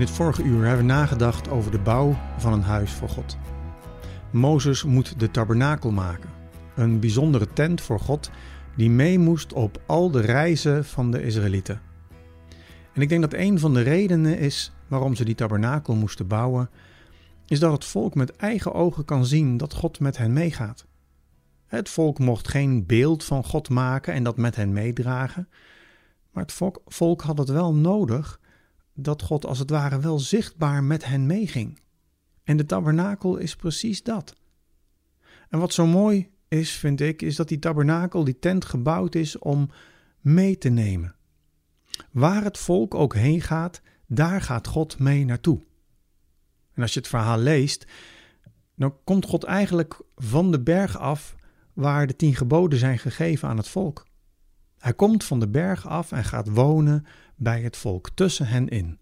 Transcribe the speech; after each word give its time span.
In 0.00 0.06
het 0.06 0.14
vorige 0.14 0.42
uur 0.42 0.66
hebben 0.66 0.86
we 0.86 0.92
nagedacht 0.92 1.48
over 1.48 1.70
de 1.70 1.78
bouw 1.78 2.18
van 2.38 2.52
een 2.52 2.62
huis 2.62 2.92
voor 2.92 3.08
God. 3.08 3.36
Mozes 4.30 4.84
moet 4.84 5.20
de 5.20 5.30
tabernakel 5.30 5.90
maken, 5.90 6.30
een 6.76 7.00
bijzondere 7.00 7.52
tent 7.52 7.80
voor 7.80 8.00
God 8.00 8.30
die 8.76 8.90
mee 8.90 9.18
moest 9.18 9.52
op 9.52 9.82
al 9.86 10.10
de 10.10 10.20
reizen 10.20 10.84
van 10.84 11.10
de 11.10 11.22
Israëlieten. 11.22 11.80
En 12.92 13.02
ik 13.02 13.08
denk 13.08 13.20
dat 13.20 13.34
een 13.34 13.58
van 13.58 13.74
de 13.74 13.80
redenen 13.80 14.38
is 14.38 14.72
waarom 14.88 15.14
ze 15.14 15.24
die 15.24 15.34
tabernakel 15.34 15.94
moesten 15.94 16.26
bouwen, 16.26 16.70
is 17.46 17.58
dat 17.58 17.72
het 17.72 17.84
volk 17.84 18.14
met 18.14 18.36
eigen 18.36 18.72
ogen 18.72 19.04
kan 19.04 19.26
zien 19.26 19.56
dat 19.56 19.74
God 19.74 20.00
met 20.00 20.16
hen 20.16 20.32
meegaat. 20.32 20.86
Het 21.66 21.88
volk 21.88 22.18
mocht 22.18 22.48
geen 22.48 22.86
beeld 22.86 23.24
van 23.24 23.44
God 23.44 23.68
maken 23.68 24.14
en 24.14 24.22
dat 24.22 24.36
met 24.36 24.56
hen 24.56 24.72
meedragen, 24.72 25.48
maar 26.32 26.42
het 26.42 26.52
volk, 26.52 26.82
volk 26.86 27.22
had 27.22 27.38
het 27.38 27.48
wel 27.48 27.74
nodig 27.74 28.40
dat 28.94 29.22
God 29.22 29.46
als 29.46 29.58
het 29.58 29.70
ware 29.70 30.00
wel 30.00 30.18
zichtbaar 30.18 30.84
met 30.84 31.04
hen 31.04 31.26
meeging. 31.26 31.80
En 32.44 32.56
de 32.56 32.66
tabernakel 32.66 33.36
is 33.36 33.56
precies 33.56 34.02
dat. 34.02 34.34
En 35.48 35.58
wat 35.58 35.72
zo 35.72 35.86
mooi 35.86 36.30
is, 36.48 36.70
vind 36.70 37.00
ik, 37.00 37.22
is 37.22 37.36
dat 37.36 37.48
die 37.48 37.58
tabernakel, 37.58 38.24
die 38.24 38.38
tent 38.38 38.64
gebouwd 38.64 39.14
is 39.14 39.38
om 39.38 39.70
mee 40.20 40.58
te 40.58 40.68
nemen. 40.68 41.14
Waar 42.10 42.44
het 42.44 42.58
volk 42.58 42.94
ook 42.94 43.14
heen 43.14 43.40
gaat, 43.40 43.80
daar 44.06 44.40
gaat 44.40 44.66
God 44.66 44.98
mee 44.98 45.24
naartoe. 45.24 45.62
En 46.74 46.82
als 46.82 46.92
je 46.92 46.98
het 47.00 47.08
verhaal 47.08 47.38
leest, 47.38 47.86
dan 48.74 48.96
komt 49.04 49.24
God 49.24 49.44
eigenlijk 49.44 50.02
van 50.16 50.50
de 50.50 50.60
berg 50.60 50.98
af 50.98 51.36
waar 51.72 52.06
de 52.06 52.16
tien 52.16 52.34
geboden 52.34 52.78
zijn 52.78 52.98
gegeven 52.98 53.48
aan 53.48 53.56
het 53.56 53.68
volk. 53.68 54.06
Hij 54.80 54.94
komt 54.94 55.24
van 55.24 55.40
de 55.40 55.48
berg 55.48 55.88
af 55.88 56.12
en 56.12 56.24
gaat 56.24 56.48
wonen 56.48 57.06
bij 57.36 57.62
het 57.62 57.76
volk, 57.76 58.10
tussen 58.14 58.46
hen 58.46 58.68
in. 58.68 58.98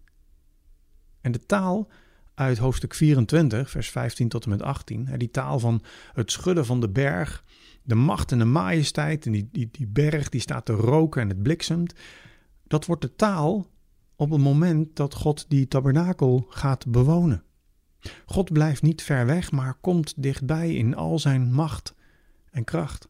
En 1.21 1.31
de 1.31 1.45
taal 1.45 1.87
uit 2.33 2.57
hoofdstuk 2.57 2.93
24, 2.93 3.69
vers 3.69 3.89
15 3.89 4.29
tot 4.29 4.43
en 4.43 4.49
met 4.49 4.61
18, 4.61 5.09
die 5.17 5.31
taal 5.31 5.59
van 5.59 5.81
het 6.13 6.31
schudden 6.31 6.65
van 6.65 6.79
de 6.79 6.89
berg, 6.89 7.43
de 7.83 7.95
macht 7.95 8.31
en 8.31 8.39
de 8.39 8.45
majesteit, 8.45 9.25
en 9.25 9.31
die, 9.31 9.49
die, 9.51 9.69
die 9.71 9.87
berg 9.87 10.29
die 10.29 10.41
staat 10.41 10.65
te 10.65 10.73
roken 10.73 11.21
en 11.21 11.29
het 11.29 11.43
bliksemt, 11.43 11.93
dat 12.67 12.85
wordt 12.85 13.01
de 13.01 13.15
taal 13.15 13.67
op 14.15 14.29
het 14.29 14.41
moment 14.41 14.95
dat 14.95 15.13
God 15.13 15.45
die 15.49 15.67
tabernakel 15.67 16.45
gaat 16.49 16.87
bewonen. 16.87 17.43
God 18.25 18.53
blijft 18.53 18.81
niet 18.81 19.01
ver 19.01 19.25
weg, 19.25 19.51
maar 19.51 19.73
komt 19.73 20.13
dichtbij 20.17 20.75
in 20.75 20.95
al 20.95 21.19
zijn 21.19 21.53
macht 21.53 21.95
en 22.51 22.63
kracht. 22.63 23.09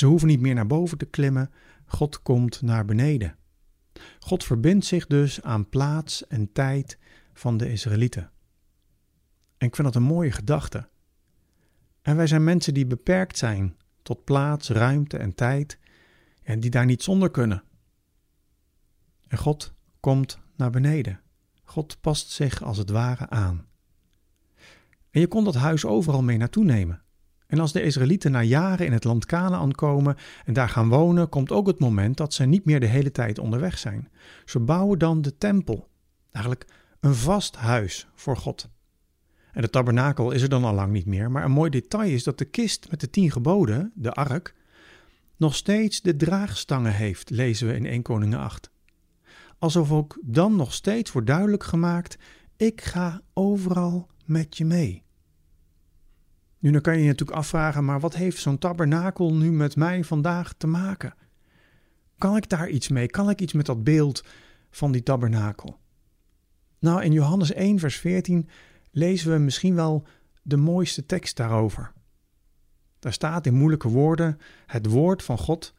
Ze 0.00 0.06
hoeven 0.06 0.28
niet 0.28 0.40
meer 0.40 0.54
naar 0.54 0.66
boven 0.66 0.98
te 0.98 1.06
klimmen, 1.06 1.50
God 1.86 2.22
komt 2.22 2.62
naar 2.62 2.84
beneden. 2.84 3.36
God 4.18 4.44
verbindt 4.44 4.86
zich 4.86 5.06
dus 5.06 5.42
aan 5.42 5.68
plaats 5.68 6.26
en 6.26 6.52
tijd 6.52 6.98
van 7.32 7.56
de 7.56 7.72
Israëlieten. 7.72 8.30
En 9.58 9.66
ik 9.66 9.74
vind 9.74 9.86
dat 9.86 9.96
een 9.96 10.08
mooie 10.08 10.32
gedachte. 10.32 10.88
En 12.02 12.16
wij 12.16 12.26
zijn 12.26 12.44
mensen 12.44 12.74
die 12.74 12.86
beperkt 12.86 13.38
zijn 13.38 13.76
tot 14.02 14.24
plaats, 14.24 14.68
ruimte 14.68 15.16
en 15.16 15.34
tijd 15.34 15.78
en 16.42 16.60
die 16.60 16.70
daar 16.70 16.86
niet 16.86 17.02
zonder 17.02 17.30
kunnen. 17.30 17.62
En 19.28 19.38
God 19.38 19.74
komt 20.00 20.38
naar 20.56 20.70
beneden. 20.70 21.20
God 21.64 22.00
past 22.00 22.30
zich 22.30 22.62
als 22.62 22.78
het 22.78 22.90
ware 22.90 23.28
aan. 23.28 23.66
En 25.10 25.20
je 25.20 25.28
kon 25.28 25.44
dat 25.44 25.54
huis 25.54 25.84
overal 25.84 26.22
mee 26.22 26.36
naartoe 26.36 26.64
nemen. 26.64 27.02
En 27.50 27.58
als 27.58 27.72
de 27.72 27.82
Israëlieten 27.82 28.30
na 28.30 28.42
jaren 28.42 28.86
in 28.86 28.92
het 28.92 29.04
land 29.04 29.26
Canaan 29.26 29.72
komen 29.72 30.16
en 30.44 30.52
daar 30.52 30.68
gaan 30.68 30.88
wonen, 30.88 31.28
komt 31.28 31.52
ook 31.52 31.66
het 31.66 31.78
moment 31.78 32.16
dat 32.16 32.34
ze 32.34 32.44
niet 32.44 32.64
meer 32.64 32.80
de 32.80 32.86
hele 32.86 33.10
tijd 33.10 33.38
onderweg 33.38 33.78
zijn. 33.78 34.08
Ze 34.44 34.58
bouwen 34.58 34.98
dan 34.98 35.22
de 35.22 35.38
tempel, 35.38 35.88
eigenlijk 36.30 36.66
een 37.00 37.14
vast 37.14 37.56
huis 37.56 38.08
voor 38.14 38.36
God. 38.36 38.68
En 39.52 39.62
de 39.62 39.70
tabernakel 39.70 40.30
is 40.30 40.42
er 40.42 40.48
dan 40.48 40.64
al 40.64 40.74
lang 40.74 40.92
niet 40.92 41.06
meer, 41.06 41.30
maar 41.30 41.44
een 41.44 41.50
mooi 41.50 41.70
detail 41.70 42.10
is 42.10 42.24
dat 42.24 42.38
de 42.38 42.44
kist 42.44 42.90
met 42.90 43.00
de 43.00 43.10
tien 43.10 43.30
geboden, 43.30 43.92
de 43.94 44.12
ark, 44.12 44.54
nog 45.36 45.54
steeds 45.54 46.00
de 46.00 46.16
draagstangen 46.16 46.92
heeft, 46.92 47.30
lezen 47.30 47.66
we 47.66 47.74
in 47.74 47.86
1 47.86 48.02
Koningen 48.02 48.38
8. 48.38 48.70
Alsof 49.58 49.92
ook 49.92 50.18
dan 50.22 50.56
nog 50.56 50.72
steeds 50.72 51.12
wordt 51.12 51.26
duidelijk 51.26 51.64
gemaakt: 51.64 52.18
ik 52.56 52.80
ga 52.80 53.20
overal 53.32 54.08
met 54.24 54.56
je 54.56 54.64
mee. 54.64 55.02
Nu 56.60 56.70
dan 56.70 56.80
kan 56.80 56.94
je 56.94 57.00
je 57.00 57.06
natuurlijk 57.06 57.38
afvragen, 57.38 57.84
maar 57.84 58.00
wat 58.00 58.14
heeft 58.14 58.40
zo'n 58.40 58.58
tabernakel 58.58 59.34
nu 59.34 59.52
met 59.52 59.76
mij 59.76 60.04
vandaag 60.04 60.52
te 60.52 60.66
maken? 60.66 61.14
Kan 62.18 62.36
ik 62.36 62.48
daar 62.48 62.68
iets 62.68 62.88
mee? 62.88 63.06
Kan 63.06 63.30
ik 63.30 63.40
iets 63.40 63.52
met 63.52 63.66
dat 63.66 63.84
beeld 63.84 64.24
van 64.70 64.92
die 64.92 65.02
tabernakel? 65.02 65.78
Nou, 66.78 67.02
in 67.02 67.12
Johannes 67.12 67.52
1, 67.52 67.78
vers 67.78 67.96
14 67.96 68.48
lezen 68.90 69.32
we 69.32 69.38
misschien 69.38 69.74
wel 69.74 70.06
de 70.42 70.56
mooiste 70.56 71.06
tekst 71.06 71.36
daarover. 71.36 71.92
Daar 72.98 73.12
staat 73.12 73.46
in 73.46 73.54
moeilijke 73.54 73.88
woorden: 73.88 74.38
Het 74.66 74.86
woord 74.86 75.22
van 75.22 75.38
God 75.38 75.74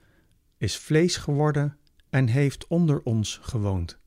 is 0.58 0.78
vlees 0.78 1.18
geworden 1.18 1.78
en 2.10 2.28
heeft 2.28 2.68
onder 2.68 3.02
ons 3.04 3.40
gewoond. 3.42 4.00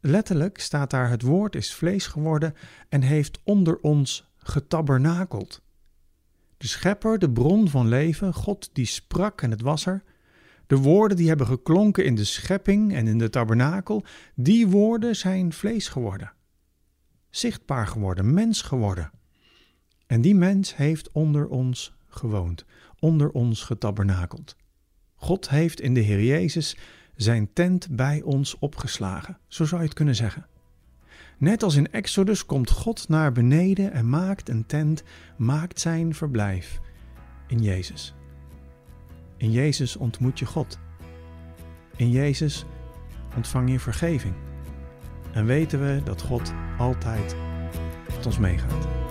Letterlijk 0.00 0.60
staat 0.60 0.90
daar: 0.90 1.10
Het 1.10 1.22
woord 1.22 1.54
is 1.54 1.74
vlees 1.74 2.06
geworden 2.06 2.54
en 2.88 3.02
heeft 3.02 3.40
onder 3.44 3.78
ons 3.80 4.27
getabernakeld. 4.48 5.62
De 6.56 6.66
schepper, 6.66 7.18
de 7.18 7.30
bron 7.30 7.68
van 7.68 7.88
leven, 7.88 8.34
God 8.34 8.70
die 8.72 8.86
sprak 8.86 9.42
en 9.42 9.50
het 9.50 9.60
was 9.60 9.86
er. 9.86 10.02
De 10.66 10.76
woorden 10.76 11.16
die 11.16 11.28
hebben 11.28 11.46
geklonken 11.46 12.04
in 12.04 12.14
de 12.14 12.24
schepping 12.24 12.94
en 12.94 13.06
in 13.06 13.18
de 13.18 13.30
tabernakel, 13.30 14.04
die 14.34 14.68
woorden 14.68 15.16
zijn 15.16 15.52
vlees 15.52 15.88
geworden. 15.88 16.32
Zichtbaar 17.30 17.86
geworden, 17.86 18.34
mens 18.34 18.62
geworden. 18.62 19.10
En 20.06 20.20
die 20.20 20.34
mens 20.34 20.76
heeft 20.76 21.12
onder 21.12 21.48
ons 21.48 21.94
gewoond, 22.08 22.64
onder 22.98 23.30
ons 23.30 23.62
getabernakeld. 23.62 24.56
God 25.14 25.48
heeft 25.48 25.80
in 25.80 25.94
de 25.94 26.00
Heer 26.00 26.22
Jezus 26.22 26.76
zijn 27.16 27.52
tent 27.52 27.88
bij 27.90 28.22
ons 28.22 28.58
opgeslagen, 28.58 29.38
zo 29.48 29.64
zou 29.64 29.80
je 29.80 29.86
het 29.86 29.96
kunnen 29.96 30.14
zeggen. 30.14 30.46
Net 31.38 31.62
als 31.62 31.74
in 31.74 31.92
Exodus 31.92 32.46
komt 32.46 32.70
God 32.70 33.08
naar 33.08 33.32
beneden 33.32 33.92
en 33.92 34.08
maakt 34.08 34.48
een 34.48 34.66
tent, 34.66 35.02
maakt 35.36 35.80
zijn 35.80 36.14
verblijf 36.14 36.80
in 37.46 37.62
Jezus. 37.62 38.14
In 39.36 39.50
Jezus 39.50 39.96
ontmoet 39.96 40.38
je 40.38 40.46
God. 40.46 40.78
In 41.96 42.10
Jezus 42.10 42.64
ontvang 43.36 43.70
je 43.70 43.80
vergeving. 43.80 44.34
En 45.32 45.46
weten 45.46 45.80
we 45.80 46.00
dat 46.04 46.22
God 46.22 46.52
altijd 46.78 47.36
met 48.16 48.26
ons 48.26 48.38
meegaat. 48.38 49.07